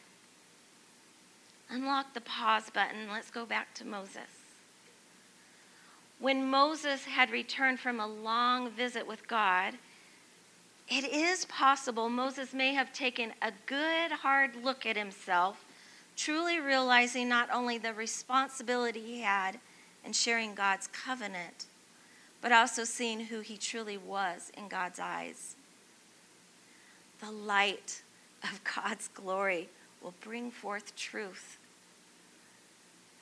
Unlock 1.70 2.14
the 2.14 2.22
pause 2.22 2.70
button. 2.70 3.10
Let's 3.12 3.32
go 3.32 3.46
back 3.46 3.74
to 3.76 3.86
Moses. 3.86 4.30
When 6.20 6.50
Moses 6.50 7.06
had 7.06 7.32
returned 7.32 7.80
from 7.80 8.00
a 8.00 8.08
long 8.08 8.70
visit 8.70 9.08
with 9.08 9.28
God, 9.28 9.74
it 10.88 11.04
is 11.04 11.46
possible 11.46 12.10
Moses 12.10 12.54
may 12.54 12.74
have 12.74 12.94
taken 12.94 13.34
a 13.42 13.52
good 13.66 14.12
hard 14.12 14.64
look 14.64 14.86
at 14.86 14.96
himself, 14.96 15.64
truly 16.16 16.60
realizing 16.60 17.28
not 17.28 17.50
only 17.52 17.78
the 17.78 17.94
responsibility 17.94 19.02
he 19.02 19.22
had 19.22 19.60
in 20.06 20.14
sharing 20.14 20.54
God's 20.54 20.88
covenant, 20.88 21.66
but 22.42 22.52
also 22.52 22.84
seeing 22.84 23.22
who 23.22 23.40
he 23.40 23.58
truly 23.58 23.98
was 23.98 24.52
in 24.56 24.68
God's 24.68 25.00
eyes. 25.00 25.56
The 27.20 27.32
light 27.32 28.04
of 28.44 28.62
God's 28.76 29.08
glory 29.08 29.70
will 30.04 30.14
bring 30.22 30.52
forth 30.52 30.96
truth. 30.96 31.58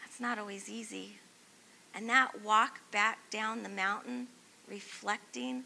That's 0.02 0.20
not 0.20 0.38
always 0.38 0.70
easy. 0.70 1.20
And 1.96 2.10
that 2.10 2.42
walk 2.44 2.82
back 2.92 3.20
down 3.30 3.64
the 3.64 3.70
mountain, 3.70 4.28
reflecting 4.68 5.64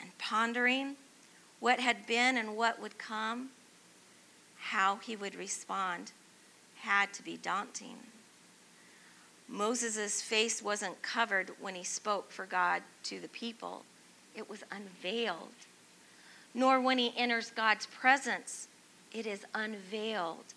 and 0.00 0.16
pondering 0.18 0.96
what 1.60 1.80
had 1.80 2.06
been 2.06 2.36
and 2.36 2.56
what 2.56 2.80
would 2.80 2.98
come, 2.98 3.50
how 4.56 4.96
he 4.96 5.16
would 5.16 5.34
respond, 5.34 6.12
had 6.80 7.12
to 7.14 7.22
be 7.22 7.36
daunting. 7.36 7.96
Moses' 9.48 10.20
face 10.20 10.62
wasn't 10.62 11.00
covered 11.02 11.52
when 11.60 11.74
he 11.74 11.84
spoke 11.84 12.30
for 12.30 12.46
God 12.46 12.82
to 13.04 13.18
the 13.20 13.28
people, 13.28 13.84
it 14.34 14.48
was 14.48 14.62
unveiled. 14.70 15.48
Nor 16.54 16.80
when 16.80 16.98
he 16.98 17.12
enters 17.16 17.50
God's 17.50 17.86
presence, 17.86 18.68
it 19.12 19.26
is 19.26 19.44
unveiled 19.54 20.54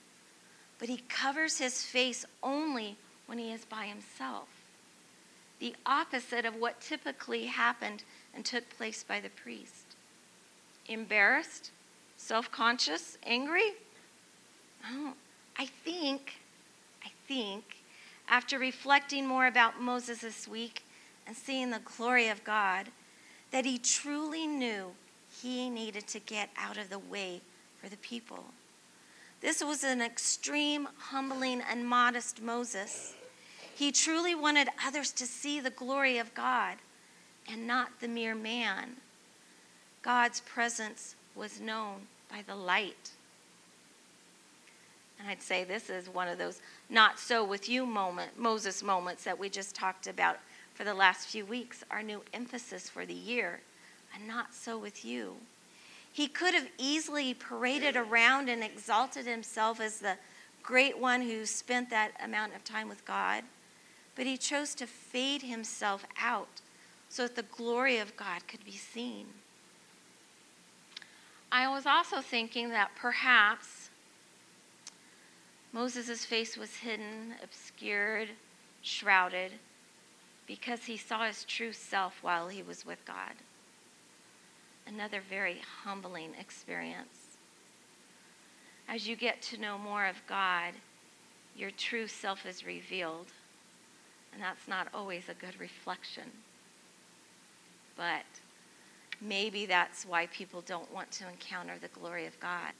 but 0.81 0.89
he 0.89 1.03
covers 1.07 1.59
his 1.59 1.83
face 1.83 2.25
only 2.41 2.97
when 3.27 3.37
he 3.37 3.51
is 3.51 3.63
by 3.65 3.85
himself. 3.85 4.47
The 5.59 5.75
opposite 5.85 6.43
of 6.43 6.55
what 6.55 6.81
typically 6.81 7.45
happened 7.45 8.03
and 8.33 8.43
took 8.43 8.67
place 8.75 9.03
by 9.03 9.19
the 9.19 9.29
priest. 9.29 9.80
Embarrassed, 10.91 11.71
self 12.17 12.51
conscious, 12.51 13.17
angry? 13.25 13.73
Oh, 14.85 15.13
I 15.57 15.65
think, 15.65 16.33
I 17.05 17.09
think, 17.27 17.63
after 18.27 18.59
reflecting 18.59 19.25
more 19.25 19.47
about 19.47 19.81
Moses 19.81 20.19
this 20.19 20.47
week 20.47 20.83
and 21.25 21.35
seeing 21.35 21.69
the 21.69 21.79
glory 21.79 22.27
of 22.27 22.43
God, 22.43 22.89
that 23.51 23.65
he 23.65 23.77
truly 23.77 24.47
knew 24.47 24.91
he 25.41 25.69
needed 25.69 26.07
to 26.07 26.19
get 26.19 26.49
out 26.57 26.77
of 26.77 26.89
the 26.89 26.99
way 26.99 27.41
for 27.81 27.87
the 27.87 27.97
people. 27.97 28.43
This 29.39 29.63
was 29.63 29.83
an 29.83 30.01
extreme, 30.01 30.87
humbling, 30.97 31.61
and 31.61 31.87
modest 31.87 32.41
Moses. 32.41 33.15
He 33.73 33.91
truly 33.91 34.35
wanted 34.35 34.67
others 34.85 35.11
to 35.13 35.25
see 35.25 35.59
the 35.59 35.69
glory 35.69 36.17
of 36.17 36.33
God 36.33 36.77
and 37.47 37.65
not 37.65 37.99
the 38.01 38.07
mere 38.07 38.35
man. 38.35 38.97
God's 40.01 40.41
presence 40.41 41.15
was 41.35 41.59
known 41.59 42.07
by 42.29 42.43
the 42.45 42.55
light. 42.55 43.11
And 45.19 45.29
I'd 45.29 45.41
say 45.41 45.63
this 45.63 45.89
is 45.89 46.09
one 46.09 46.27
of 46.27 46.39
those 46.39 46.61
not 46.89 47.19
so 47.19 47.43
with 47.43 47.69
you 47.69 47.85
moment, 47.85 48.39
Moses 48.39 48.81
moments 48.81 49.23
that 49.23 49.37
we 49.37 49.49
just 49.49 49.75
talked 49.75 50.07
about 50.07 50.39
for 50.73 50.83
the 50.83 50.93
last 50.93 51.27
few 51.27 51.45
weeks, 51.45 51.83
our 51.91 52.01
new 52.01 52.23
emphasis 52.33 52.89
for 52.89 53.05
the 53.05 53.13
year, 53.13 53.59
and 54.15 54.27
not 54.27 54.53
so 54.53 54.77
with 54.77 55.05
you. 55.05 55.35
He 56.11 56.27
could 56.27 56.53
have 56.53 56.67
easily 56.77 57.33
paraded 57.33 57.95
around 57.95 58.49
and 58.49 58.63
exalted 58.63 59.25
himself 59.25 59.79
as 59.79 59.99
the 59.99 60.17
great 60.63 60.97
one 60.97 61.21
who 61.21 61.45
spent 61.45 61.89
that 61.91 62.11
amount 62.23 62.55
of 62.55 62.63
time 62.63 62.89
with 62.89 63.05
God, 63.05 63.43
but 64.15 64.25
he 64.25 64.37
chose 64.37 64.73
to 64.75 64.87
fade 64.87 65.43
himself 65.43 66.05
out 66.19 66.61
so 67.09 67.23
that 67.23 67.35
the 67.35 67.43
glory 67.43 67.97
of 67.97 68.17
God 68.17 68.47
could 68.47 68.65
be 68.65 68.71
seen. 68.71 69.27
I 71.51 71.67
was 71.67 71.85
also 71.85 72.21
thinking 72.21 72.69
that 72.69 72.95
perhaps 72.95 73.89
Moses' 75.73 76.25
face 76.25 76.57
was 76.57 76.77
hidden, 76.77 77.35
obscured, 77.43 78.29
shrouded, 78.81 79.51
because 80.47 80.85
he 80.85 80.97
saw 80.97 81.25
his 81.25 81.43
true 81.43 81.73
self 81.73 82.19
while 82.21 82.47
he 82.47 82.63
was 82.63 82.85
with 82.85 83.03
God. 83.05 83.33
Another 84.87 85.21
very 85.21 85.61
humbling 85.83 86.31
experience. 86.39 87.37
As 88.87 89.07
you 89.07 89.15
get 89.15 89.41
to 89.43 89.59
know 89.59 89.77
more 89.77 90.05
of 90.05 90.25
God, 90.27 90.73
your 91.55 91.71
true 91.71 92.07
self 92.07 92.45
is 92.45 92.65
revealed, 92.65 93.27
and 94.33 94.41
that's 94.41 94.67
not 94.67 94.87
always 94.93 95.29
a 95.29 95.33
good 95.33 95.59
reflection. 95.59 96.31
But 97.95 98.25
maybe 99.21 99.65
that's 99.65 100.05
why 100.05 100.25
people 100.27 100.61
don't 100.61 100.91
want 100.93 101.11
to 101.11 101.29
encounter 101.29 101.73
the 101.79 101.87
glory 101.99 102.25
of 102.25 102.39
God. 102.39 102.73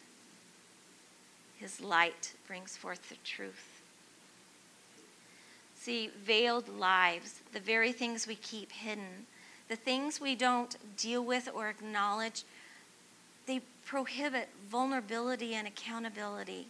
His 1.57 1.79
light 1.79 2.33
brings 2.47 2.75
forth 2.75 3.09
the 3.09 3.15
truth. 3.23 3.81
See, 5.75 6.09
veiled 6.23 6.67
lives, 6.67 7.39
the 7.53 7.59
very 7.59 7.91
things 7.91 8.27
we 8.27 8.35
keep 8.35 8.71
hidden, 8.71 9.25
the 9.67 9.75
things 9.75 10.19
we 10.19 10.35
don't 10.35 10.75
deal 10.97 11.23
with 11.23 11.49
or 11.53 11.69
acknowledge, 11.69 12.43
they 13.47 13.61
prohibit 13.85 14.49
vulnerability 14.69 15.53
and 15.53 15.67
accountability, 15.67 16.67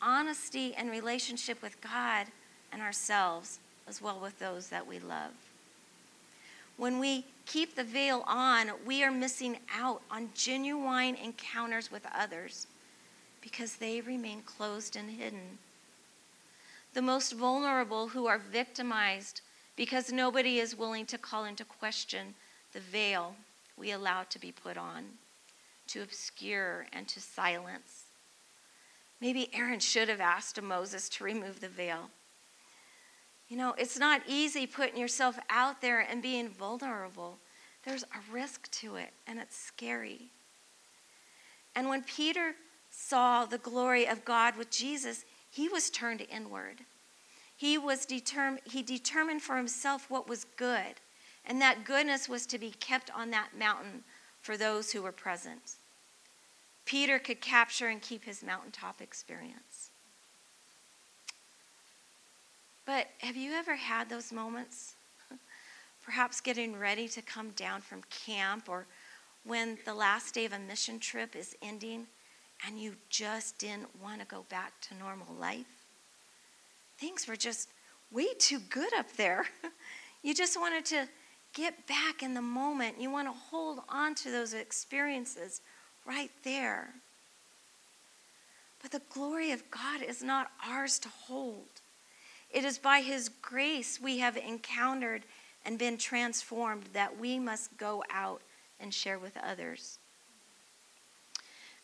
honesty 0.00 0.74
and 0.74 0.90
relationship 0.90 1.60
with 1.62 1.80
God 1.80 2.26
and 2.72 2.82
ourselves, 2.82 3.58
as 3.88 4.00
well 4.00 4.18
with 4.20 4.38
those 4.38 4.68
that 4.68 4.86
we 4.86 4.98
love. 4.98 5.32
When 6.76 6.98
we 6.98 7.24
keep 7.46 7.74
the 7.74 7.84
veil 7.84 8.24
on, 8.26 8.70
we 8.86 9.02
are 9.04 9.10
missing 9.10 9.58
out 9.74 10.02
on 10.10 10.30
genuine 10.34 11.14
encounters 11.16 11.90
with 11.90 12.06
others 12.14 12.66
because 13.40 13.76
they 13.76 14.00
remain 14.00 14.42
closed 14.42 14.96
and 14.96 15.10
hidden. 15.10 15.58
The 16.94 17.02
most 17.02 17.32
vulnerable 17.32 18.08
who 18.08 18.26
are 18.26 18.38
victimized 18.38 19.40
because 19.76 20.12
nobody 20.12 20.60
is 20.60 20.76
willing 20.76 21.06
to 21.06 21.18
call 21.18 21.44
into 21.44 21.64
question 21.64 22.34
the 22.72 22.80
veil 22.80 23.34
we 23.76 23.90
allow 23.90 24.22
to 24.22 24.38
be 24.38 24.52
put 24.52 24.76
on, 24.76 25.04
to 25.88 26.02
obscure 26.02 26.86
and 26.92 27.08
to 27.08 27.20
silence. 27.20 28.04
Maybe 29.20 29.48
Aaron 29.52 29.80
should 29.80 30.08
have 30.08 30.20
asked 30.20 30.60
Moses 30.60 31.08
to 31.10 31.24
remove 31.24 31.60
the 31.60 31.68
veil. 31.68 32.10
You 33.48 33.56
know, 33.56 33.74
it's 33.76 33.98
not 33.98 34.22
easy 34.26 34.66
putting 34.66 34.98
yourself 34.98 35.38
out 35.50 35.80
there 35.80 36.00
and 36.00 36.22
being 36.22 36.48
vulnerable. 36.48 37.38
There's 37.84 38.04
a 38.04 38.32
risk 38.32 38.70
to 38.72 38.96
it, 38.96 39.12
and 39.26 39.38
it's 39.38 39.56
scary. 39.56 40.30
And 41.76 41.88
when 41.88 42.02
Peter 42.02 42.54
saw 42.90 43.44
the 43.44 43.58
glory 43.58 44.06
of 44.06 44.24
God 44.24 44.56
with 44.56 44.70
Jesus, 44.70 45.24
he 45.50 45.68
was 45.68 45.90
turned 45.90 46.24
inward. 46.30 46.80
He 47.56 47.78
was 47.78 48.06
determined 48.06 48.62
he 48.64 48.82
determined 48.82 49.42
for 49.42 49.56
himself 49.56 50.10
what 50.10 50.28
was 50.28 50.46
good, 50.56 51.00
and 51.44 51.60
that 51.60 51.84
goodness 51.84 52.28
was 52.28 52.46
to 52.46 52.58
be 52.58 52.70
kept 52.70 53.10
on 53.14 53.30
that 53.30 53.56
mountain 53.56 54.04
for 54.40 54.56
those 54.56 54.92
who 54.92 55.02
were 55.02 55.12
present. 55.12 55.76
Peter 56.84 57.18
could 57.18 57.40
capture 57.40 57.88
and 57.88 58.02
keep 58.02 58.24
his 58.24 58.42
mountaintop 58.42 59.00
experience. 59.00 59.90
But 62.86 63.08
have 63.18 63.36
you 63.36 63.52
ever 63.52 63.76
had 63.76 64.10
those 64.10 64.32
moments? 64.32 64.94
Perhaps 66.04 66.40
getting 66.40 66.78
ready 66.78 67.08
to 67.08 67.22
come 67.22 67.50
down 67.50 67.80
from 67.80 68.02
camp 68.10 68.68
or 68.68 68.86
when 69.44 69.78
the 69.84 69.94
last 69.94 70.34
day 70.34 70.44
of 70.44 70.52
a 70.52 70.58
mission 70.58 70.98
trip 70.98 71.34
is 71.34 71.56
ending 71.62 72.06
and 72.66 72.78
you 72.78 72.94
just 73.08 73.58
didn't 73.58 73.88
want 74.02 74.20
to 74.20 74.26
go 74.26 74.44
back 74.48 74.72
to 74.82 74.94
normal 74.96 75.34
life. 75.38 75.66
Things 76.98 77.26
were 77.26 77.36
just 77.36 77.68
way 78.10 78.26
too 78.38 78.58
good 78.70 78.92
up 78.94 79.10
there. 79.16 79.46
you 80.22 80.34
just 80.34 80.58
wanted 80.58 80.84
to 80.86 81.08
get 81.54 81.86
back 81.86 82.22
in 82.22 82.34
the 82.34 82.42
moment. 82.42 83.00
You 83.00 83.10
want 83.10 83.28
to 83.28 83.32
hold 83.32 83.80
on 83.88 84.14
to 84.16 84.30
those 84.30 84.52
experiences 84.52 85.60
right 86.06 86.30
there. 86.42 86.90
But 88.82 88.92
the 88.92 89.02
glory 89.08 89.52
of 89.52 89.70
God 89.70 90.02
is 90.02 90.22
not 90.22 90.50
ours 90.66 90.98
to 91.00 91.08
hold. 91.08 91.80
It 92.54 92.64
is 92.64 92.78
by 92.78 93.00
His 93.00 93.28
grace 93.42 94.00
we 94.00 94.18
have 94.18 94.36
encountered 94.36 95.24
and 95.66 95.76
been 95.76 95.98
transformed 95.98 96.84
that 96.92 97.18
we 97.18 97.40
must 97.40 97.76
go 97.76 98.04
out 98.10 98.42
and 98.78 98.94
share 98.94 99.18
with 99.18 99.36
others. 99.42 99.98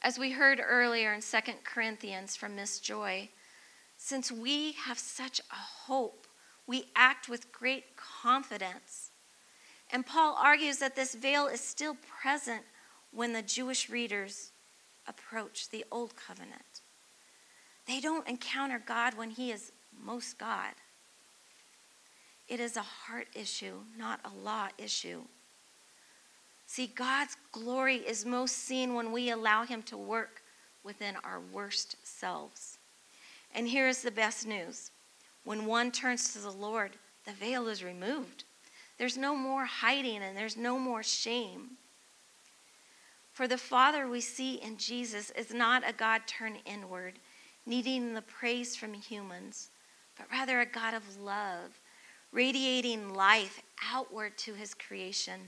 As 0.01 0.17
we 0.17 0.31
heard 0.31 0.63
earlier 0.65 1.13
in 1.13 1.23
2 1.23 1.39
Corinthians 1.65 2.37
from 2.37 2.55
Miss 2.55 2.79
Joy, 2.79 3.31
since 3.97 4.31
we 4.31 4.73
have 4.85 4.99
such 4.99 5.41
a 5.41 5.57
hope, 5.57 6.29
we 6.69 6.85
act 6.95 7.29
with 7.29 7.51
great 7.51 7.97
confidence. 7.97 9.11
And 9.93 10.07
Paul 10.07 10.39
argues 10.41 10.79
that 10.79 10.95
this 10.95 11.17
veil 11.17 11.49
is 11.49 11.61
still 11.61 11.97
present 12.23 12.63
when 13.11 13.33
the 13.33 13.43
Jewish 13.43 13.91
readers 13.91 14.53
approach 15.09 15.69
the 15.69 15.85
Old 15.91 16.15
Covenant. 16.15 16.81
They 17.89 17.99
don't 17.99 18.29
encounter 18.29 18.79
God 18.79 19.15
when 19.15 19.31
He 19.31 19.51
is 19.51 19.73
most 20.05 20.39
God. 20.39 20.73
It 22.49 22.61
is 22.61 22.77
a 22.77 22.83
heart 22.83 23.29
issue, 23.35 23.75
not 23.97 24.21
a 24.25 24.45
law 24.45 24.69
issue. 24.77 25.23
See, 26.67 26.89
God's 26.89 27.37
glory 27.53 27.97
is 27.97 28.25
most 28.25 28.57
seen 28.59 28.95
when 28.95 29.13
we 29.13 29.31
allow 29.31 29.65
Him 29.65 29.83
to 29.85 29.97
work 29.97 30.43
within 30.85 31.17
our 31.25 31.41
worst 31.53 31.97
selves. 32.05 32.79
And 33.55 33.67
here 33.67 33.89
is 33.89 34.03
the 34.03 34.11
best 34.11 34.47
news 34.47 34.91
when 35.45 35.67
one 35.67 35.91
turns 35.91 36.33
to 36.33 36.39
the 36.39 36.51
Lord, 36.51 36.93
the 37.25 37.33
veil 37.33 37.67
is 37.69 37.83
removed. 37.83 38.45
There's 38.99 39.17
no 39.17 39.35
more 39.35 39.65
hiding 39.65 40.23
and 40.23 40.37
there's 40.37 40.57
no 40.57 40.79
more 40.79 41.03
shame. 41.03 41.71
For 43.33 43.49
the 43.49 43.59
Father 43.59 44.07
we 44.07 44.21
see 44.21 44.57
in 44.57 44.77
Jesus 44.77 45.31
is 45.31 45.55
not 45.55 45.89
a 45.89 45.93
God 45.93 46.23
turned 46.27 46.59
inward, 46.67 47.15
needing 47.65 48.13
the 48.13 48.23
praise 48.23 48.77
from 48.77 48.93
humans, 48.93 49.70
but 50.21 50.31
rather 50.31 50.61
a 50.61 50.67
God 50.67 50.95
of 50.95 51.19
love, 51.19 51.81
radiating 52.31 53.15
life 53.15 53.61
outward 53.93 54.39
to 54.39 54.55
his 54.55 54.75
creation 54.75 55.41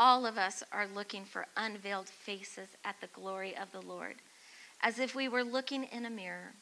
all 0.00 0.24
of 0.24 0.38
us 0.38 0.62
are 0.72 0.86
looking 0.86 1.26
for 1.26 1.44
unveiled 1.58 2.08
faces 2.08 2.68
at 2.86 2.98
the 3.02 3.06
glory 3.08 3.54
of 3.54 3.70
the 3.70 3.86
Lord, 3.86 4.14
as 4.80 4.98
if 4.98 5.14
we 5.14 5.28
were 5.28 5.44
looking 5.44 5.84
in 5.84 6.06
a 6.06 6.10
mirror. 6.10 6.54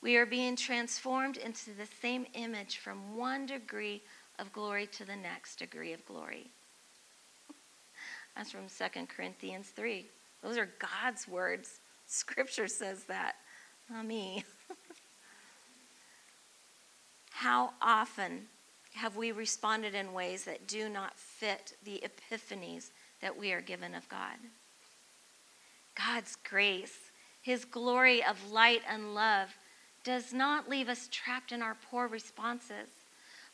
We 0.00 0.16
are 0.16 0.24
being 0.24 0.56
transformed 0.56 1.36
into 1.36 1.72
the 1.72 1.86
same 2.00 2.24
image 2.32 2.78
from 2.78 3.14
one 3.14 3.44
degree 3.44 4.00
of 4.38 4.54
glory 4.54 4.86
to 4.92 5.04
the 5.04 5.14
next 5.14 5.58
degree 5.58 5.92
of 5.92 6.04
glory. 6.06 6.50
That's 8.34 8.50
from 8.50 8.68
2 8.68 9.06
Corinthians 9.14 9.68
3. 9.76 10.06
Those 10.42 10.56
are 10.56 10.70
God's 10.78 11.28
words. 11.28 11.80
Scripture 12.06 12.68
says 12.68 13.04
that, 13.04 13.34
not 13.90 14.06
me. 14.06 14.44
How 17.34 17.72
often 17.82 18.46
have 18.94 19.16
we 19.16 19.32
responded 19.32 19.92
in 19.92 20.12
ways 20.12 20.44
that 20.44 20.68
do 20.68 20.88
not 20.88 21.18
fit 21.18 21.76
the 21.84 22.00
epiphanies 22.04 22.90
that 23.20 23.36
we 23.36 23.52
are 23.52 23.60
given 23.60 23.92
of 23.92 24.08
God? 24.08 24.36
God's 25.96 26.36
grace, 26.48 27.10
His 27.42 27.64
glory 27.64 28.24
of 28.24 28.52
light 28.52 28.82
and 28.88 29.16
love, 29.16 29.48
does 30.04 30.32
not 30.32 30.68
leave 30.68 30.88
us 30.88 31.08
trapped 31.10 31.50
in 31.50 31.60
our 31.60 31.76
poor 31.90 32.06
responses, 32.06 32.88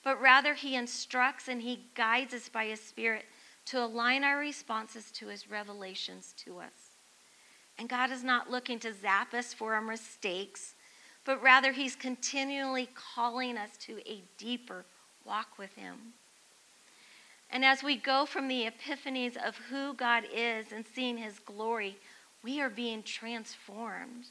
but 0.05 0.21
rather 0.21 0.53
He 0.53 0.77
instructs 0.77 1.49
and 1.49 1.63
He 1.63 1.87
guides 1.95 2.35
us 2.35 2.51
by 2.51 2.67
His 2.67 2.83
Spirit 2.83 3.25
to 3.67 3.83
align 3.83 4.25
our 4.25 4.39
responses 4.39 5.11
to 5.13 5.29
His 5.29 5.51
revelations 5.51 6.35
to 6.45 6.59
us. 6.59 6.97
And 7.79 7.89
God 7.89 8.11
is 8.11 8.23
not 8.23 8.51
looking 8.51 8.79
to 8.81 8.93
zap 8.93 9.33
us 9.33 9.55
for 9.55 9.73
our 9.73 9.81
mistakes, 9.81 10.75
but 11.31 11.41
rather 11.45 11.71
He's 11.71 11.95
continually 11.95 12.89
calling 13.15 13.57
us 13.57 13.77
to 13.83 14.01
a 14.05 14.21
deeper 14.37 14.85
walk 15.25 15.59
with 15.59 15.73
Him. 15.77 15.95
And 17.53 17.65
as 17.65 17.85
we 17.85 17.95
go 17.95 18.27
from 18.27 18.49
the 18.49 18.69
epiphanies 18.69 19.37
of 19.37 19.57
who 19.71 19.95
God 19.95 20.25
is 20.35 20.73
and 20.73 20.85
seeing 20.93 21.19
His 21.19 21.39
glory, 21.39 21.97
we 22.43 22.61
are 22.61 22.69
being 22.69 23.05
transformed. 23.05 24.25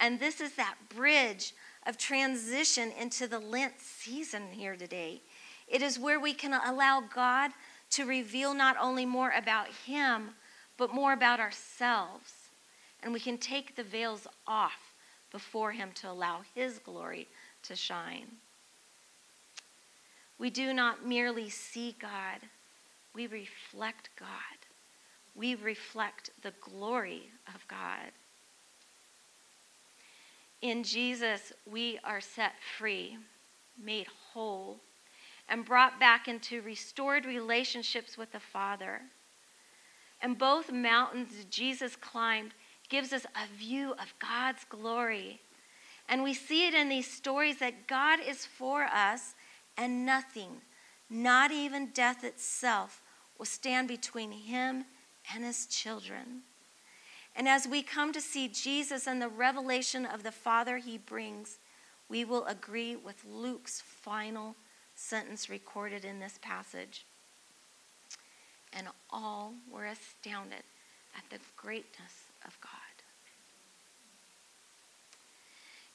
And 0.00 0.18
this 0.18 0.40
is 0.40 0.56
that 0.56 0.74
bridge 0.92 1.54
of 1.86 1.98
transition 1.98 2.90
into 3.00 3.28
the 3.28 3.38
Lent 3.38 3.78
season 3.78 4.42
here 4.50 4.74
today. 4.74 5.20
It 5.68 5.82
is 5.82 6.00
where 6.00 6.18
we 6.18 6.34
can 6.34 6.52
allow 6.52 7.04
God 7.14 7.52
to 7.90 8.06
reveal 8.06 8.54
not 8.54 8.76
only 8.80 9.06
more 9.06 9.32
about 9.38 9.68
Him, 9.86 10.30
but 10.78 10.92
more 10.92 11.12
about 11.12 11.38
ourselves. 11.38 12.32
And 13.04 13.12
we 13.12 13.20
can 13.20 13.38
take 13.38 13.76
the 13.76 13.84
veils 13.84 14.26
off 14.48 14.93
before 15.34 15.72
Him 15.72 15.90
to 15.96 16.08
allow 16.08 16.42
His 16.54 16.78
glory 16.78 17.26
to 17.64 17.74
shine. 17.74 18.28
We 20.38 20.48
do 20.48 20.72
not 20.72 21.04
merely 21.04 21.50
see 21.50 21.96
God, 22.00 22.38
we 23.12 23.26
reflect 23.26 24.10
God. 24.16 24.28
We 25.34 25.56
reflect 25.56 26.30
the 26.42 26.52
glory 26.60 27.30
of 27.52 27.66
God. 27.66 28.12
In 30.62 30.84
Jesus, 30.84 31.52
we 31.68 31.98
are 32.04 32.20
set 32.20 32.52
free, 32.78 33.18
made 33.82 34.06
whole, 34.06 34.78
and 35.48 35.64
brought 35.64 35.98
back 35.98 36.28
into 36.28 36.62
restored 36.62 37.26
relationships 37.26 38.16
with 38.16 38.30
the 38.30 38.38
Father. 38.38 39.00
And 40.22 40.38
both 40.38 40.70
mountains 40.70 41.44
Jesus 41.50 41.96
climbed 41.96 42.52
gives 42.88 43.12
us 43.12 43.24
a 43.24 43.56
view 43.58 43.92
of 43.92 44.14
God's 44.18 44.64
glory. 44.68 45.40
And 46.08 46.22
we 46.22 46.34
see 46.34 46.66
it 46.66 46.74
in 46.74 46.88
these 46.88 47.10
stories 47.10 47.58
that 47.58 47.86
God 47.86 48.18
is 48.26 48.44
for 48.44 48.84
us 48.84 49.34
and 49.76 50.04
nothing, 50.04 50.60
not 51.08 51.50
even 51.50 51.90
death 51.94 52.24
itself, 52.24 53.00
will 53.38 53.46
stand 53.46 53.88
between 53.88 54.32
him 54.32 54.84
and 55.34 55.44
his 55.44 55.66
children. 55.66 56.42
And 57.36 57.48
as 57.48 57.66
we 57.66 57.82
come 57.82 58.12
to 58.12 58.20
see 58.20 58.48
Jesus 58.48 59.06
and 59.06 59.20
the 59.20 59.28
revelation 59.28 60.06
of 60.06 60.22
the 60.22 60.30
Father 60.30 60.78
he 60.78 60.98
brings, 60.98 61.58
we 62.08 62.24
will 62.24 62.44
agree 62.44 62.94
with 62.94 63.24
Luke's 63.28 63.80
final 63.80 64.54
sentence 64.94 65.50
recorded 65.50 66.04
in 66.04 66.20
this 66.20 66.38
passage. 66.42 67.04
And 68.72 68.88
all 69.10 69.54
were 69.72 69.86
astounded 69.86 70.62
at 71.16 71.24
the 71.30 71.38
greatness 71.56 72.24
of 72.44 72.56
God. 72.60 72.73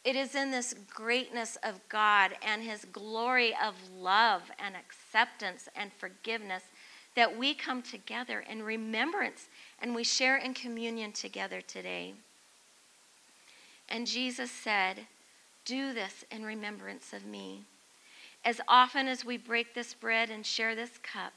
It 0.09 0.15
is 0.15 0.33
in 0.33 0.49
this 0.49 0.73
greatness 0.91 1.55
of 1.61 1.87
God 1.87 2.31
and 2.41 2.63
his 2.63 2.83
glory 2.85 3.53
of 3.63 3.75
love 3.95 4.41
and 4.57 4.73
acceptance 4.75 5.69
and 5.75 5.93
forgiveness 5.93 6.63
that 7.15 7.37
we 7.37 7.53
come 7.53 7.83
together 7.83 8.43
in 8.49 8.63
remembrance 8.63 9.49
and 9.79 9.93
we 9.93 10.03
share 10.03 10.37
in 10.37 10.55
communion 10.55 11.11
together 11.11 11.61
today. 11.61 12.15
And 13.87 14.07
Jesus 14.07 14.49
said, 14.49 15.01
Do 15.63 15.93
this 15.93 16.25
in 16.31 16.43
remembrance 16.43 17.13
of 17.13 17.27
me. 17.27 17.65
As 18.43 18.59
often 18.67 19.07
as 19.07 19.23
we 19.23 19.37
break 19.37 19.75
this 19.75 19.93
bread 19.93 20.31
and 20.31 20.43
share 20.43 20.73
this 20.73 20.97
cup, 21.03 21.33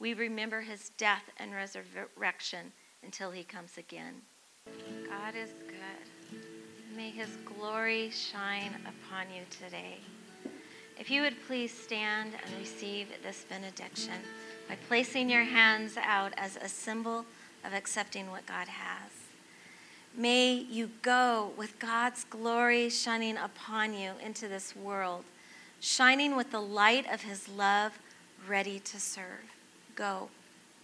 we 0.00 0.12
remember 0.12 0.62
his 0.62 0.90
death 0.98 1.30
and 1.36 1.54
resurrection 1.54 2.72
until 3.04 3.30
he 3.30 3.44
comes 3.44 3.78
again. 3.78 4.14
God 5.08 5.36
is. 5.36 5.50
May 6.98 7.10
his 7.10 7.36
glory 7.44 8.10
shine 8.10 8.74
upon 8.84 9.32
you 9.32 9.42
today. 9.50 9.98
If 10.98 11.12
you 11.12 11.22
would 11.22 11.36
please 11.46 11.70
stand 11.72 12.32
and 12.44 12.58
receive 12.58 13.06
this 13.22 13.46
benediction 13.48 14.14
by 14.68 14.76
placing 14.88 15.30
your 15.30 15.44
hands 15.44 15.96
out 15.96 16.32
as 16.36 16.56
a 16.56 16.68
symbol 16.68 17.24
of 17.64 17.72
accepting 17.72 18.32
what 18.32 18.46
God 18.46 18.66
has. 18.66 19.12
May 20.12 20.54
you 20.54 20.90
go 21.02 21.52
with 21.56 21.78
God's 21.78 22.24
glory 22.24 22.90
shining 22.90 23.36
upon 23.36 23.94
you 23.94 24.14
into 24.20 24.48
this 24.48 24.74
world, 24.74 25.22
shining 25.78 26.34
with 26.34 26.50
the 26.50 26.60
light 26.60 27.06
of 27.12 27.22
his 27.22 27.48
love, 27.48 27.96
ready 28.48 28.80
to 28.80 28.98
serve. 28.98 29.54
Go 29.94 30.30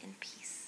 in 0.00 0.14
peace. 0.20 0.63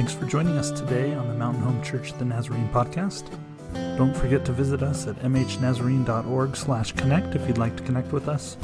Thanks 0.00 0.14
for 0.14 0.24
joining 0.24 0.56
us 0.56 0.70
today 0.70 1.12
on 1.12 1.28
the 1.28 1.34
Mountain 1.34 1.62
Home 1.62 1.82
Church 1.82 2.14
the 2.14 2.24
Nazarene 2.24 2.70
podcast. 2.72 3.28
Don't 3.98 4.16
forget 4.16 4.46
to 4.46 4.52
visit 4.52 4.82
us 4.82 5.06
at 5.06 5.16
mhnazarene.org 5.16 6.56
slash 6.56 6.92
connect 6.92 7.34
if 7.34 7.46
you'd 7.46 7.58
like 7.58 7.76
to 7.76 7.82
connect 7.82 8.10
with 8.10 8.26
us, 8.26 8.56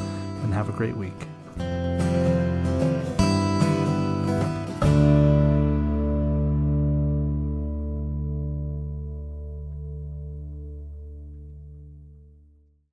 and 0.42 0.54
have 0.54 0.70
a 0.70 0.72
great 0.72 0.96
week. 0.96 1.12